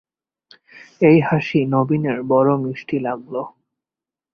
এই 1.01 1.17
হাসি 1.21 1.59
নবীনের 1.67 2.19
বড়ো 2.23 2.53
মিষ্টি 2.57 2.97
লাগল। 2.99 3.35